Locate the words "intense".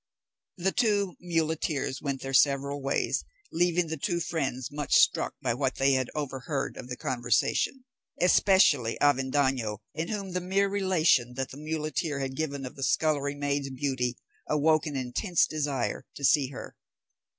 14.95-15.45